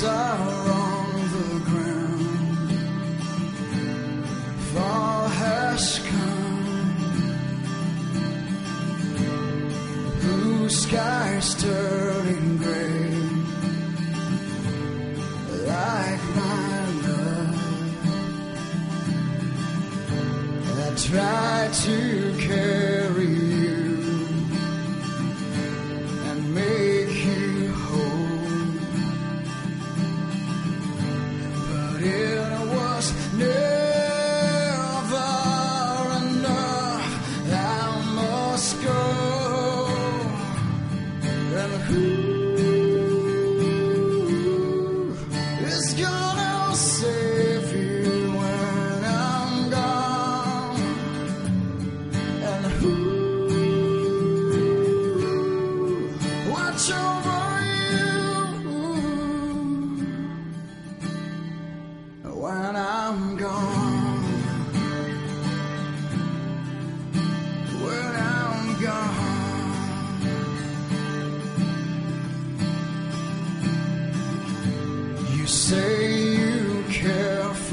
[0.00, 0.77] sorrow
[32.98, 33.12] us.
[33.34, 33.67] Never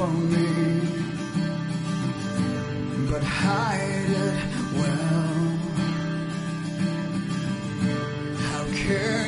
[0.06, 0.82] for me,
[3.10, 4.36] but hide it
[4.78, 5.58] well.
[8.46, 9.25] How can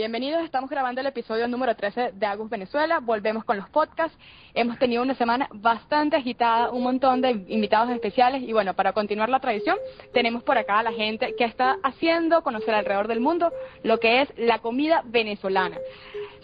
[0.00, 3.00] Bienvenidos, estamos grabando el episodio número 13 de Agus Venezuela.
[3.00, 4.16] Volvemos con los podcasts.
[4.54, 9.28] Hemos tenido una semana bastante agitada, un montón de invitados especiales y bueno, para continuar
[9.28, 9.76] la tradición,
[10.14, 13.52] tenemos por acá a la gente que está haciendo conocer alrededor del mundo
[13.82, 15.76] lo que es la comida venezolana.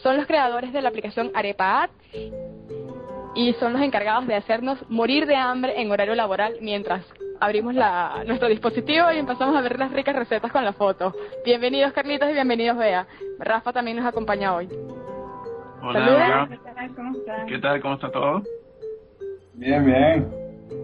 [0.03, 1.91] Son los creadores de la aplicación Arepa App
[3.35, 7.07] y son los encargados de hacernos morir de hambre en horario laboral mientras
[7.41, 11.15] abrimos la, nuestro dispositivo y empezamos a ver las ricas recetas con la foto.
[11.45, 13.07] Bienvenidos Carlitos y bienvenidos Bea.
[13.39, 14.69] Rafa también nos acompaña hoy.
[15.83, 16.49] Hola, Saluda.
[16.49, 16.89] hola.
[16.95, 17.47] ¿Cómo están?
[17.47, 17.81] ¿Qué tal?
[17.81, 18.43] ¿Cómo está todo?
[19.55, 20.29] Bien, bien.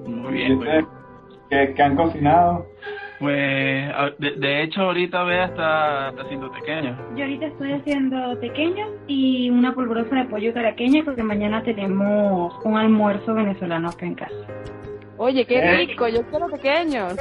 [0.07, 0.57] Muy ¿Y bien.
[0.57, 1.67] muy ustedes bien.
[1.69, 2.67] ¿Qué, qué han cocinado?
[3.19, 3.89] Pues,
[4.19, 6.97] de, de hecho, ahorita Bea está, está haciendo pequeño.
[7.15, 12.77] Yo ahorita estoy haciendo pequeños y una polvorosa de pollo caraqueña porque mañana tenemos un
[12.77, 14.35] almuerzo venezolano acá en casa.
[15.23, 15.77] Oye, qué Eh.
[15.87, 17.15] rico, yo quiero pequeños.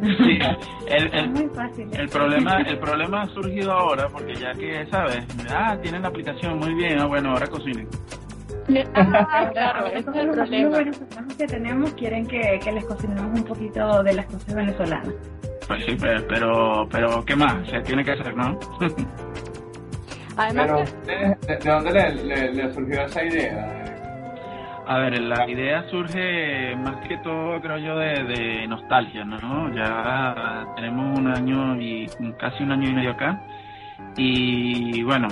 [0.00, 0.38] Sí,
[0.86, 1.88] el, Es el, muy fácil.
[1.92, 5.24] el problema el problema ha surgido ahora porque ya que, ¿sabes?
[5.50, 7.88] Ah, tienen la aplicación muy bien, ah, bueno, ahora cocinen.
[8.94, 14.02] Ah, claro, ese es los venezolanos que tenemos quieren que, que les cocinemos un poquito
[14.04, 15.14] de las cosas venezolanas.
[15.66, 17.68] Pues sí, pero, pero, pero ¿qué más?
[17.68, 18.56] Se tiene que hacer, ¿no?
[20.36, 23.81] Además, Pero, que- ¿ustedes ¿de, de dónde le, le- le surgió esa idea?
[24.86, 29.72] A ver, la idea surge más que todo, creo yo, de, de nostalgia, ¿no?
[29.74, 32.08] Ya tenemos un año y
[32.38, 33.40] casi un año y medio acá.
[34.16, 35.28] Y bueno,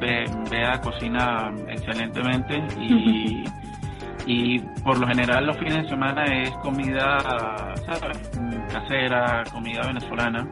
[0.00, 3.44] Be- Bea cocina excelentemente y,
[4.26, 7.18] y por lo general los fines de semana es comida,
[7.86, 8.30] ¿sabes?
[8.72, 10.46] Casera, comida venezolana.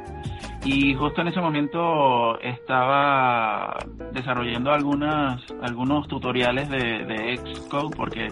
[0.64, 3.76] Y justo en ese momento estaba
[4.12, 8.28] desarrollando algunas, algunos tutoriales de, de Xcode porque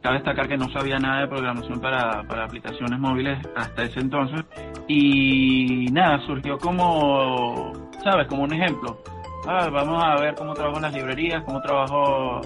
[0.00, 4.44] cabe destacar que no sabía nada de programación para, para aplicaciones móviles hasta ese entonces.
[4.88, 7.72] Y nada, surgió como,
[8.02, 8.28] ¿sabes?
[8.28, 8.98] Como un ejemplo.
[9.46, 12.40] Ah, vamos a ver cómo trabajo las librerías, cómo trabajo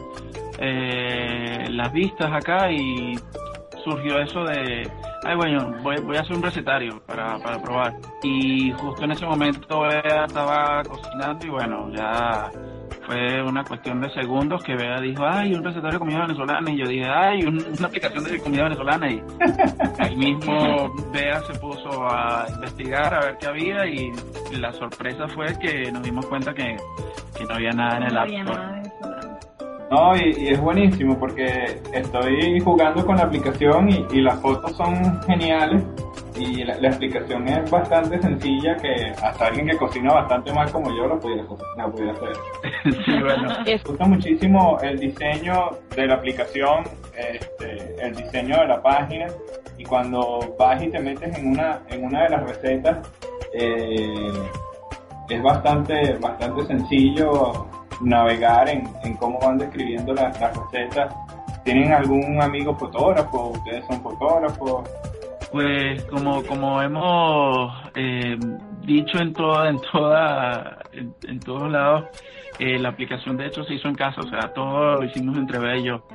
[0.58, 3.14] eh, las vistas acá y
[3.84, 4.90] surgió eso de,
[5.24, 7.94] ay bueno, voy, voy a hacer un recetario para, para probar.
[8.22, 12.50] Y justo en ese momento Bea estaba cocinando y bueno, ya
[13.06, 16.70] fue una cuestión de segundos que Bea dijo, ay, un recetario de comida venezolana.
[16.70, 19.10] Y yo dije, ay, un- una aplicación de comida venezolana.
[19.10, 19.22] Y
[19.98, 24.12] ahí mismo Bea se puso a investigar a ver qué había y
[24.58, 26.76] la sorpresa fue que nos dimos cuenta que,
[27.36, 28.28] que no había nada en el No App
[29.90, 34.76] No, y, y es buenísimo porque estoy jugando con la aplicación y, y las fotos
[34.76, 35.82] son geniales
[36.38, 40.90] y la, la explicación es bastante sencilla que hasta alguien que cocina bastante mal como
[40.94, 41.44] yo lo pudiera,
[41.76, 42.32] la pudiera hacer.
[43.04, 43.48] sí, bueno.
[43.64, 46.84] Me gusta muchísimo el diseño de la aplicación,
[47.16, 49.26] este, el diseño de la página
[49.76, 52.98] y cuando vas y te metes en una, en una de las recetas
[53.52, 54.32] eh,
[55.28, 57.66] es bastante, bastante sencillo
[58.00, 61.14] navegar en, en cómo van describiendo las, las recetas.
[61.64, 63.48] ¿Tienen algún amigo fotógrafo?
[63.50, 64.88] ¿Ustedes son fotógrafos?
[65.50, 68.36] Pues como como hemos eh,
[68.82, 72.04] dicho en toda en toda en, todos lados
[72.58, 75.82] eh, la aplicación de hecho se hizo en casa, o sea todo lo hicimos entre
[75.82, 76.06] yo.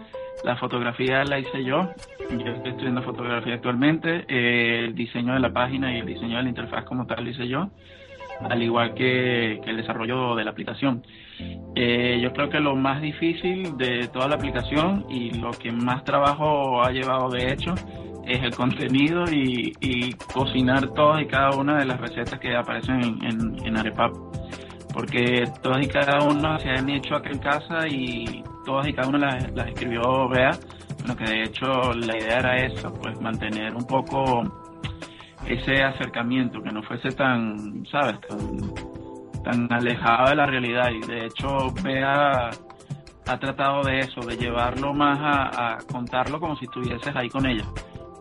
[0.44, 1.90] La fotografía la hice yo,
[2.30, 6.44] yo estoy estudiando fotografía actualmente, eh, el diseño de la página y el diseño de
[6.44, 7.70] la interfaz como tal lo hice yo,
[8.42, 11.04] al igual que, el desarrollo de la aplicación.
[11.76, 16.04] Eh, yo creo que lo más difícil de toda la aplicación y lo que más
[16.04, 17.74] trabajo ha llevado de hecho
[18.26, 23.66] es el contenido y, cocinar todas y cada una de las recetas que aparecen en,
[23.66, 24.14] en, Arepap.
[24.94, 29.10] Porque todas y cada una se han hecho acá en casa y todas y cada
[29.10, 30.52] una las, escribió Bea.
[31.00, 34.63] Bueno, que de hecho la idea era eso, pues mantener un poco
[35.48, 38.20] ese acercamiento, que no fuese tan, ¿sabes?
[38.22, 40.90] Tan, tan alejado de la realidad.
[40.92, 42.50] Y de hecho Bea
[43.26, 47.46] ha tratado de eso, de llevarlo más a, a contarlo como si estuvieses ahí con
[47.46, 47.66] ella.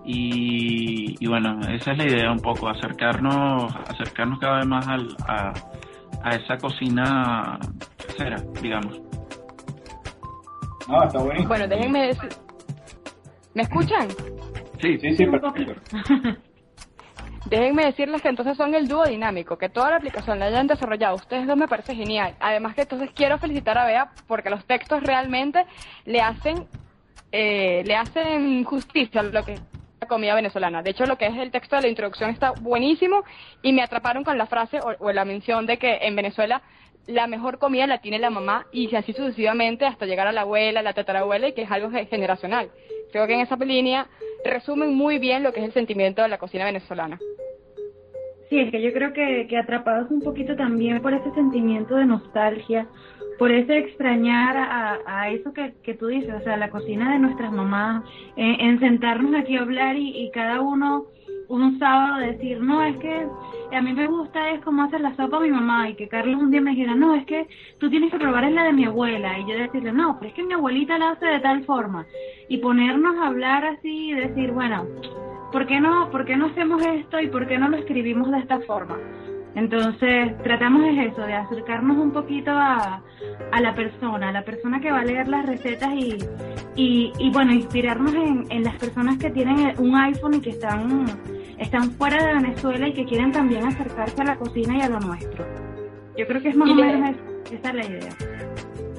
[0.05, 5.09] Y, y bueno, esa es la idea un poco, acercarnos, acercarnos cada vez más al,
[5.29, 5.53] a,
[6.25, 7.59] a esa cocina
[8.05, 9.01] casera, digamos.
[10.89, 11.49] No, está buenísimo.
[11.49, 12.29] bueno, déjenme decir...
[13.55, 14.09] ¿Me escuchan?
[14.81, 15.75] Sí, Sí, sí, perfecto.
[17.53, 21.17] Déjenme decirles que entonces son el dúo dinámico, que toda la aplicación la hayan desarrollado.
[21.17, 22.35] Ustedes dos me parece genial.
[22.41, 25.67] Además que entonces quiero felicitar a Bea porque los textos realmente
[26.07, 26.67] le hacen
[27.31, 29.63] eh, le hacen justicia a lo que es
[30.01, 30.83] la comida venezolana.
[30.83, 33.23] De hecho, lo que es el texto de la introducción está buenísimo
[33.61, 36.63] y me atraparon con la frase o, la mención de que en Venezuela
[37.07, 40.81] la mejor comida la tiene la mamá y así sucesivamente hasta llegar a la abuela,
[40.81, 42.71] la tatarabuela y que es algo ge- generacional.
[43.13, 44.09] Creo que en esa línea
[44.45, 47.19] resumen muy bien lo que es el sentimiento de la cocina venezolana.
[48.49, 52.87] Sí, es que yo creo que, atrapados un poquito también por ese sentimiento de nostalgia,
[53.39, 54.57] por ese extrañar
[55.07, 58.05] a, eso que, que tú dices, o sea, la cocina de nuestras mamás,
[58.37, 61.07] en, en sentarnos aquí a hablar y cada uno
[61.61, 63.27] un sábado decir, no, es que
[63.77, 66.51] a mí me gusta es como hacer la sopa mi mamá y que Carlos un
[66.51, 69.39] día me dijera, no, es que tú tienes que probar es la de mi abuela
[69.39, 72.07] y yo decirle, no, pero es que mi abuelita la hace de tal forma
[72.49, 74.87] y ponernos a hablar así y decir, bueno,
[75.53, 78.39] ¿por qué no, por qué no hacemos esto y por qué no lo escribimos de
[78.39, 78.97] esta forma?
[79.55, 83.03] Entonces, tratamos es eso, de acercarnos un poquito a,
[83.53, 86.17] a la persona, a la persona que va a leer las recetas y,
[86.75, 91.07] y, y bueno, inspirarnos en, en las personas que tienen un iPhone y que están,
[91.63, 95.01] están fuera de Venezuela y que quieren también acercarse a la cocina y a lo
[95.01, 95.45] nuestro.
[96.17, 97.21] Yo creo que es más o menos eso,
[97.55, 98.13] esa es la idea.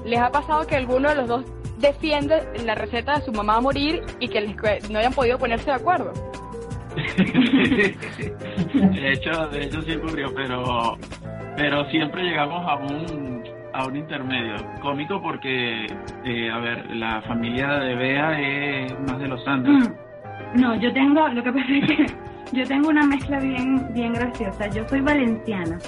[0.05, 1.45] ¿Les ha pasado que alguno de los dos
[1.79, 5.65] defiende la receta de su mamá a morir y que les- no hayan podido ponerse
[5.65, 6.11] de acuerdo?
[8.93, 10.97] de hecho, de hecho sí ocurrió, pero,
[11.55, 13.43] pero siempre llegamos a un,
[13.73, 14.55] a un intermedio.
[14.81, 15.85] Cómico porque,
[16.25, 19.89] eh, a ver, la familia de Bea es más de los Andes.
[19.89, 20.61] Mm.
[20.61, 22.05] No, yo tengo, lo que pasa es que
[22.51, 24.67] yo tengo una mezcla bien, bien graciosa.
[24.67, 25.79] Yo soy valenciana,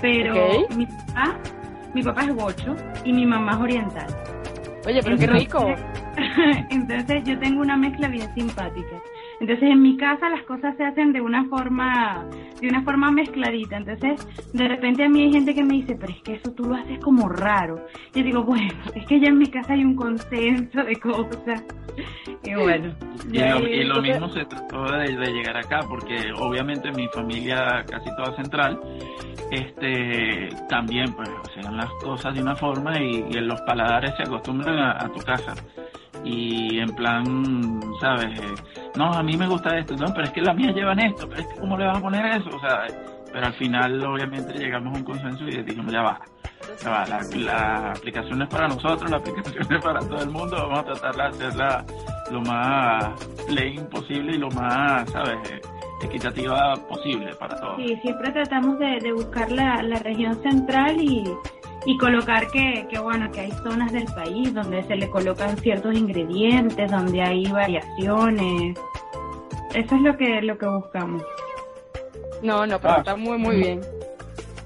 [0.00, 1.36] pero mi papá,
[1.94, 4.06] mi papá es bocho y mi mamá es oriental.
[4.86, 5.74] Oye, pero qué rico.
[6.70, 8.96] Entonces yo tengo una mezcla bien simpática.
[9.40, 12.26] Entonces en mi casa las cosas se hacen de una forma,
[12.60, 13.78] de una forma mezcladita.
[13.78, 16.64] Entonces de repente a mí hay gente que me dice, pero es que eso tú
[16.64, 17.86] lo haces como raro.
[18.14, 21.64] Yo digo, bueno, es que ya en mi casa hay un consenso de cosas.
[22.42, 22.94] Y bueno.
[23.30, 28.08] Y lo, y mismo se trató de, de llegar acá, porque obviamente mi familia casi
[28.16, 28.80] toda central,
[29.50, 34.78] este, también pues hacían las cosas de una forma y, y los paladares se acostumbran
[34.78, 35.54] a, a tu casa.
[36.24, 38.40] Y en plan, ¿sabes?
[38.96, 41.40] No, a mí me gusta esto, no, pero es que las mías llevan esto, pero
[41.40, 42.50] es que ¿cómo le vas a poner eso?
[42.54, 42.86] O sea,
[43.32, 46.20] pero al final obviamente llegamos a un consenso y dijimos, ya va,
[46.82, 50.56] ya va, la, la aplicación es para nosotros, la aplicación es para todo el mundo,
[50.56, 51.84] vamos a tratar de hacerla
[52.30, 55.38] lo más plain posible y lo más, ¿sabes?
[56.02, 57.76] Equitativa posible para todos.
[57.76, 61.24] Sí, siempre tratamos de, de buscar la, la región central y,
[61.86, 65.94] y colocar que, que, bueno, que hay zonas del país donde se le colocan ciertos
[65.94, 68.78] ingredientes, donde hay variaciones.
[69.74, 71.22] Eso es lo que, lo que buscamos.
[72.42, 72.98] No, no, pero Ah.
[72.98, 73.80] está muy, muy bien.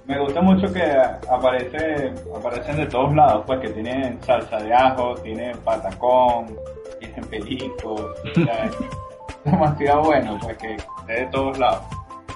[0.06, 0.82] Me gusta mucho que
[1.30, 6.54] aparece, aparecen de todos lados, pues que tienen salsa de ajo, tienen patacón,
[7.00, 7.24] tienen
[9.44, 11.82] es demasiado bueno, pues que de todos lados.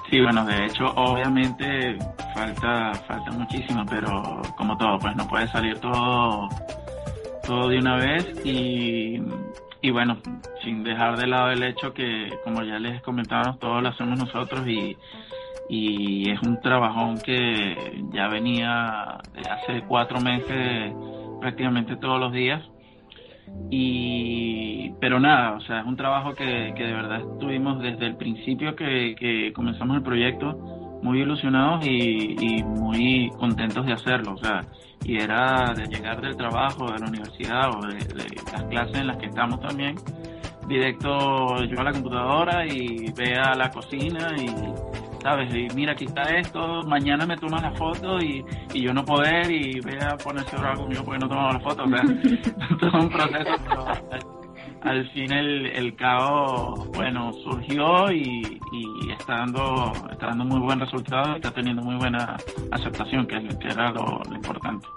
[0.09, 1.95] Sí, bueno, de hecho, obviamente
[2.33, 6.49] falta falta muchísimo, pero como todo, pues no puede salir todo
[7.45, 9.21] todo de una vez y,
[9.81, 10.17] y bueno,
[10.63, 14.67] sin dejar de lado el hecho que, como ya les comentábamos, todo lo hacemos nosotros
[14.67, 14.97] y,
[15.69, 20.91] y es un trabajón que ya venía de hace cuatro meses
[21.39, 22.63] prácticamente todos los días
[23.69, 28.15] y pero nada o sea es un trabajo que, que de verdad estuvimos desde el
[28.15, 30.57] principio que, que comenzamos el proyecto
[31.01, 34.33] muy ilusionados y, muy contentos de hacerlo.
[34.33, 34.65] O sea
[35.05, 39.07] y era de llegar del trabajo de la universidad o de, de las clases en
[39.07, 39.95] las que estamos también
[40.67, 46.05] directo yo a la computadora y ve a la cocina y sabes y mira aquí
[46.05, 50.15] está esto mañana me tomas la foto y, y yo no poder y ve a
[50.17, 52.01] ponerse bravo conmigo porque no tomaba la foto o sea
[52.79, 54.19] todo un proceso pero al,
[54.81, 60.79] al fin el, el caos bueno surgió y, y está dando está dando muy buen
[60.79, 62.37] resultado y está teniendo muy buena
[62.71, 64.87] aceptación que, es- que era lo, lo importante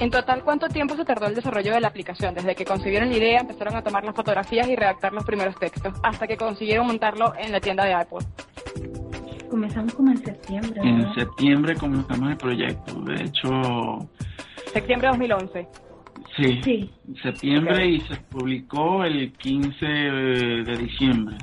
[0.00, 2.32] En total, ¿cuánto tiempo se tardó el desarrollo de la aplicación?
[2.32, 5.92] Desde que concibieron la idea, empezaron a tomar las fotografías y redactar los primeros textos,
[6.04, 8.18] hasta que consiguieron montarlo en la tienda de Apple.
[9.50, 10.80] Comenzamos como en septiembre.
[10.82, 14.10] en septiembre comenzamos el proyecto de hecho
[14.72, 15.68] Septiembre de 2011.
[16.36, 16.90] sí, Sí,
[17.22, 21.36] septiembre y se publicó el 15 de diciembre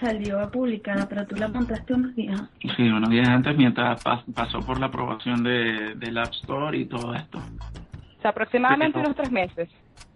[0.00, 2.40] salió publicada, pero tú la montaste unos días.
[2.74, 6.86] Sí, unos días antes mientras pas- pasó por la aprobación de, del App Store y
[6.86, 7.36] todo esto.
[7.36, 9.68] O sea, aproximadamente unos tres meses.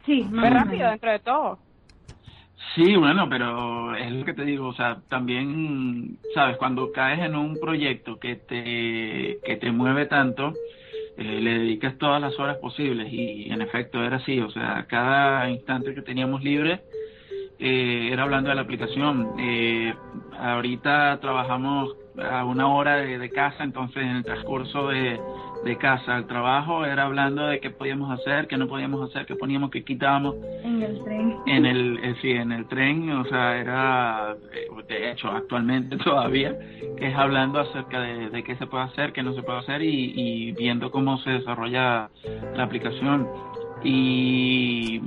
[0.06, 1.58] Sí, más Fue rápido dentro de todo.
[2.74, 7.36] Sí, bueno, pero es lo que te digo, o sea, también, sabes, cuando caes en
[7.36, 10.52] un proyecto que te, que te mueve tanto,
[11.16, 15.48] eh, le dedicas todas las horas posibles y en efecto era así, o sea, cada
[15.50, 16.80] instante que teníamos libre
[17.60, 19.34] eh, era hablando de la aplicación.
[19.38, 19.94] Eh,
[20.36, 25.20] ahorita trabajamos a una hora de, de casa, entonces en el transcurso de,
[25.64, 26.16] de casa.
[26.16, 29.82] Al trabajo era hablando de qué podíamos hacer, qué no podíamos hacer, qué poníamos, qué
[29.82, 30.36] quitábamos.
[30.62, 31.36] En el tren.
[31.46, 36.56] en el eh, sí, en el tren o sea era eh, de hecho actualmente todavía
[36.98, 40.12] es hablando acerca de, de qué se puede hacer qué no se puede hacer y,
[40.14, 42.10] y viendo cómo se desarrolla
[42.54, 43.28] la aplicación.
[43.82, 45.02] Y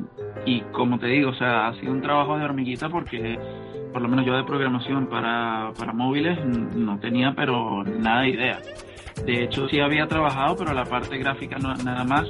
[0.46, 3.40] y como te digo o sea ha sido un trabajo de hormiguita porque
[3.92, 8.60] por lo menos yo de programación para para móviles no tenía pero nada de idea
[9.26, 12.28] de hecho sí había trabajado pero la parte gráfica no, nada más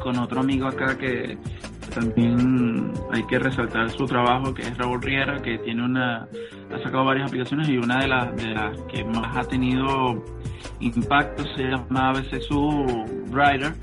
[0.00, 1.38] con otro amigo acá que
[1.94, 6.26] también hay que resaltar su trabajo, que es Raúl Riera, que tiene una,
[6.74, 10.24] ha sacado varias aplicaciones y una de las, de las que más ha tenido
[10.80, 13.74] impacto se llama ABCSU Writer,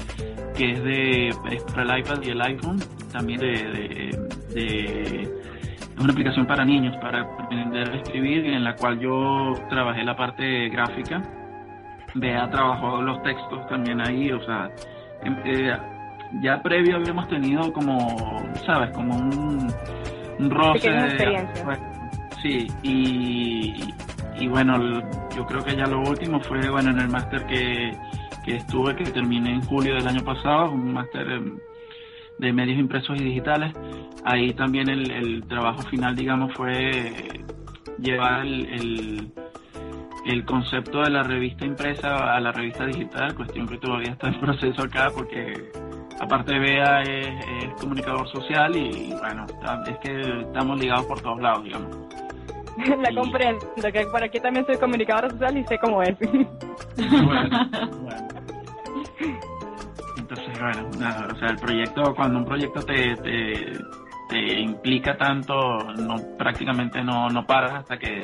[0.56, 2.80] que es de es para el iPad y el iPhone,
[3.12, 4.12] también de,
[4.54, 10.04] de, es una aplicación para niños, para aprender a escribir, en la cual yo trabajé
[10.04, 11.22] la parte gráfica.
[12.16, 14.70] Bea trabajó los textos también ahí, o sea,
[15.24, 15.78] em- eh,
[16.42, 18.18] ya previo habíamos tenido como,
[18.66, 18.92] ¿sabes?
[18.92, 19.72] Como un,
[20.40, 20.80] un roce.
[21.66, 21.84] Bueno,
[22.42, 23.94] sí, y,
[24.40, 25.02] y bueno,
[25.36, 27.92] yo creo que ya lo último fue, bueno, en el máster que,
[28.46, 31.60] que estuve, que terminé en julio del año pasado, un máster en-
[32.38, 33.74] de medios impresos y digitales.
[34.24, 37.12] Ahí también el, el trabajo final, digamos, fue
[38.00, 39.34] llevar el, el,
[40.30, 44.40] el concepto de la revista impresa a la revista digital, cuestión que todavía está en
[44.40, 45.72] proceso acá porque
[46.20, 47.28] aparte Bea es,
[47.64, 49.46] es comunicador social y bueno,
[49.88, 51.98] es que estamos ligados por todos lados, digamos.
[53.02, 56.16] La comprendo, que por aquí también soy comunicadora social y sé cómo es.
[56.98, 57.60] Bueno,
[58.02, 58.28] bueno.
[60.18, 63.74] Entonces, bueno, nada, o sea, el proyecto, cuando un proyecto te, te,
[64.30, 68.22] te implica tanto, no prácticamente no, no paras hasta que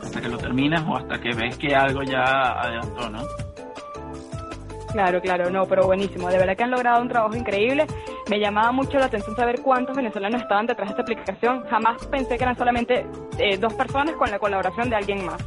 [0.00, 3.22] hasta que lo terminas o hasta que ves que algo ya adelantó, ¿no?
[4.92, 6.28] Claro, claro, no, pero buenísimo.
[6.28, 7.86] De verdad que han logrado un trabajo increíble.
[8.28, 11.64] Me llamaba mucho la atención saber cuántos venezolanos estaban detrás de esta aplicación.
[11.68, 13.06] Jamás pensé que eran solamente
[13.38, 15.44] eh, dos personas con la colaboración de alguien más.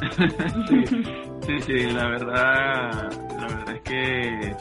[0.68, 0.84] sí,
[1.42, 4.56] sí, sí, la verdad, la verdad es que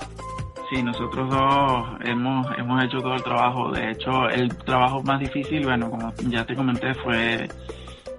[0.69, 3.71] sí, nosotros dos hemos, hemos hecho todo el trabajo.
[3.71, 7.47] De hecho, el trabajo más difícil, bueno, como ya te comenté, fue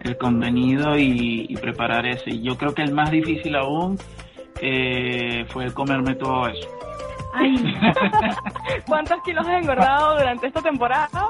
[0.01, 2.31] el contenido y, y preparar ese.
[2.31, 3.99] Y yo creo que el más difícil aún
[4.61, 6.69] eh, fue comerme todo eso.
[7.35, 7.55] Ay,
[8.87, 11.29] ¿Cuántos kilos has engordado durante esta temporada?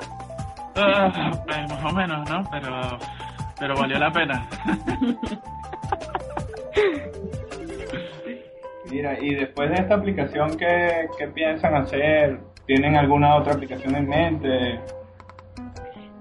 [0.76, 2.42] Ah, pues, más o menos, ¿no?
[2.50, 2.98] Pero,
[3.58, 4.48] pero valió la pena.
[8.90, 12.40] Mira, y después de esta aplicación, ¿qué, qué piensan hacer?
[12.66, 14.80] ¿Tienen alguna otra aplicación en mente?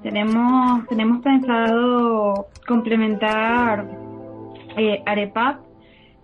[0.01, 3.85] tenemos, tenemos pensado complementar
[4.77, 5.61] eh, Arepap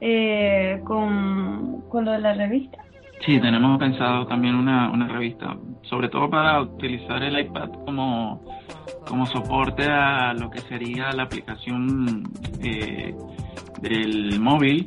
[0.01, 2.79] eh, con, con lo de la revista.
[3.25, 8.41] Sí, tenemos pensado también una, una revista, sobre todo para utilizar el iPad como,
[9.07, 12.23] como soporte a lo que sería la aplicación
[12.61, 13.15] eh,
[13.81, 14.85] del móvil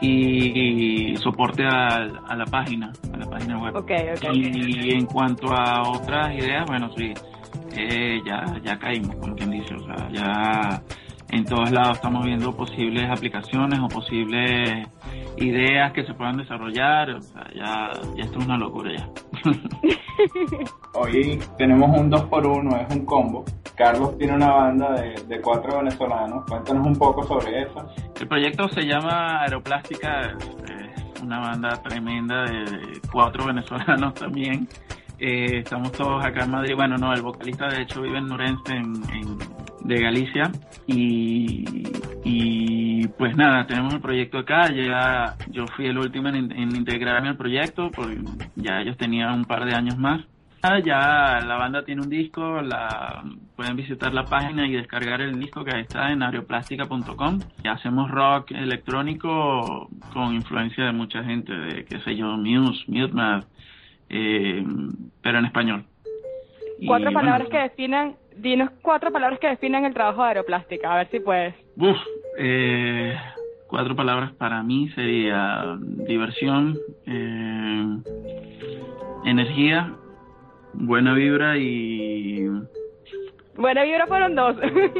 [0.00, 1.96] y, soporte a,
[2.28, 3.84] a la página, a la página web.
[4.32, 7.12] Y en cuanto a otras ideas, bueno, sí,
[7.76, 10.82] eh, ya, ya caímos, como quien dice, o sea, ya
[11.30, 14.86] en todos lados estamos viendo posibles aplicaciones o posibles
[15.36, 19.08] ideas que se puedan desarrollar, o sea, ya, ya esto es una locura ya.
[20.94, 23.44] Hoy tenemos un 2 por 1 es un combo.
[23.76, 26.44] Carlos tiene una banda de, cuatro venezolanos.
[26.48, 27.86] Cuéntanos un poco sobre eso.
[28.20, 34.68] El proyecto se llama Aeroplástica, es una banda tremenda de cuatro venezolanos también.
[35.18, 36.74] Eh, estamos todos acá en Madrid.
[36.76, 39.38] Bueno, no, el vocalista de hecho vive en Nurense, en, en-
[39.84, 40.50] de Galicia.
[40.86, 41.64] Y,
[42.24, 44.70] y pues nada, tenemos el proyecto acá.
[44.72, 48.18] Ya yo fui el último en, en integrarme al proyecto, porque
[48.56, 50.22] ya ellos tenían un par de años más.
[50.82, 53.22] Ya la banda tiene un disco, la
[53.54, 57.40] pueden visitar la página y descargar el disco que está en aeroplástica.com.
[57.70, 63.46] Hacemos rock electrónico con influencia de mucha gente, de qué sé yo, Muse, Mute
[64.08, 64.64] eh,
[65.20, 65.84] pero en español.
[66.78, 70.94] Y, Cuatro bueno, palabras que definan, dinos cuatro palabras que definan el trabajo de Aeroplástica,
[70.94, 71.54] a ver si puedes.
[71.76, 71.98] Uf,
[72.38, 73.14] eh,
[73.66, 77.98] cuatro palabras para mí sería diversión, eh,
[79.26, 79.94] energía,
[80.74, 82.48] buena vibra y
[83.56, 84.56] Buena vibra fueron dos.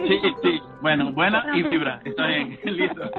[0.08, 3.10] sí, sí, bueno, buena y vibra, está bien, listo.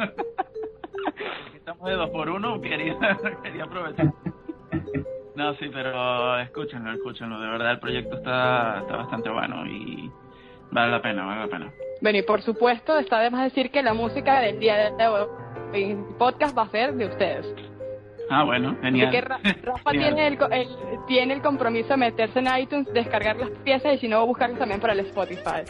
[1.55, 2.95] Estamos de dos por uno, quería,
[3.43, 4.13] quería aprovechar.
[5.35, 10.09] No, sí, pero escúchenlo, escúchenlo, de verdad el proyecto está, está bastante bueno y
[10.71, 11.71] vale la pena, vale la pena.
[12.01, 15.97] Bueno, y por supuesto, está de más decir que la música del día de hoy
[16.17, 17.45] podcast va a ser de ustedes.
[18.29, 19.11] Ah, bueno, genial.
[19.63, 20.15] Rafa Genial.
[20.15, 20.67] tiene el, co- el-
[21.07, 24.79] tiene el compromiso de meterse en iTunes, descargar las piezas y si no, buscarlas también
[24.81, 25.61] para el Spotify.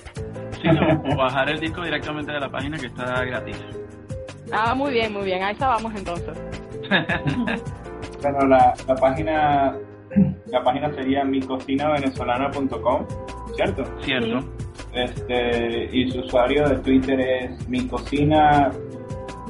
[0.62, 3.58] Sí, no, o bajar el disco directamente de la página que está gratis.
[4.52, 5.44] Ah, muy bien, muy bien.
[5.44, 6.38] A esa vamos entonces.
[8.22, 9.76] Bueno, la, la página
[10.48, 13.06] la página sería micocinavenezolana.com,
[13.56, 13.84] ¿cierto?
[14.02, 14.39] Cierto.
[14.94, 18.72] Este, y su usuario de Twitter es micocina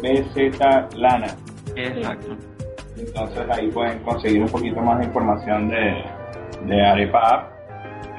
[0.02, 1.28] BZ Lana.
[1.76, 2.36] Exacto.
[3.08, 6.04] Entonces ahí pueden conseguir un poquito más de información de,
[6.66, 7.52] de Arepa App.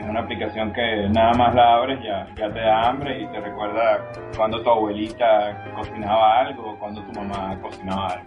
[0.01, 3.40] Es una aplicación que nada más la abres ya, ya te da hambre y te
[3.40, 4.05] recuerda
[4.37, 8.25] cuando tu abuelita cocinaba algo o cuando tu mamá cocinaba algo.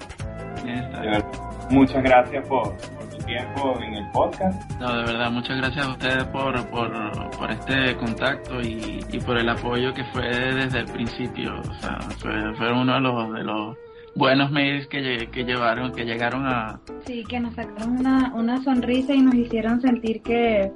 [0.64, 1.26] De verdad,
[1.70, 4.72] muchas gracias por, por tu tiempo en el podcast.
[4.80, 6.92] No, de verdad, muchas gracias a ustedes por, por,
[7.38, 11.60] por este contacto y, y por el apoyo que fue desde el principio.
[11.60, 13.78] O sea, fue, fue uno de los, de los
[14.16, 16.80] buenos mails que, que llevaron, que llegaron a...
[17.06, 20.72] Sí, que nos sacaron una, una sonrisa y nos hicieron sentir que,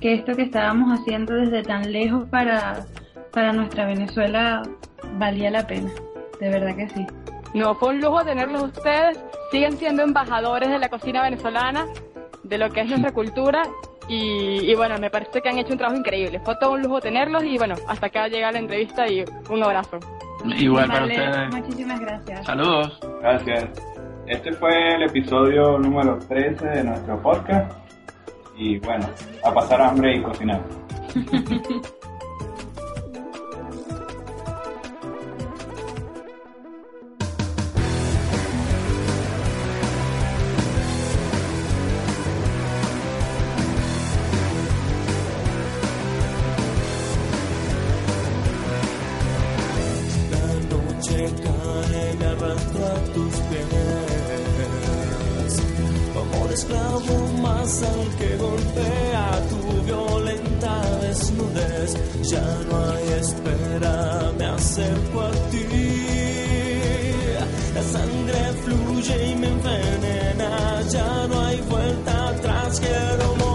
[0.00, 2.86] que esto que estábamos haciendo desde tan lejos para,
[3.32, 4.62] para nuestra Venezuela
[5.18, 5.90] valía la pena,
[6.40, 7.06] de verdad que sí.
[7.54, 9.18] No, fue un lujo tenerlos ustedes,
[9.50, 11.86] siguen siendo embajadores de la cocina venezolana,
[12.42, 13.62] de lo que es nuestra cultura
[14.08, 16.40] y, y, bueno, me parece que han hecho un trabajo increíble.
[16.44, 19.98] Fue todo un lujo tenerlos y bueno, hasta acá llega la entrevista y un abrazo.
[20.58, 21.54] Igual para ustedes.
[21.54, 22.46] Muchísimas gracias.
[22.46, 23.00] Saludos.
[23.20, 23.64] Gracias.
[24.26, 27.72] Este fue el episodio número 13 de nuestro podcast.
[28.56, 29.08] Y bueno,
[29.44, 30.60] a pasar hambre y cocinar.
[73.06, 73.45] quiero morir.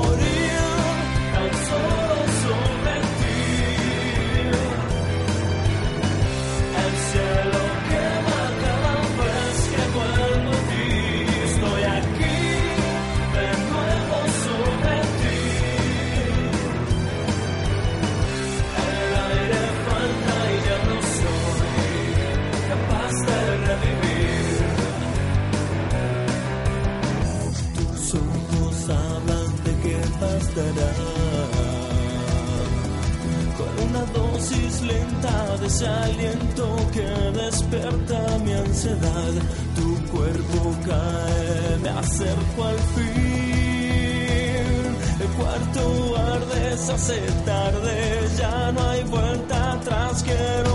[46.82, 50.71] se hace tarde, ya no hay vuelta atrás, quiero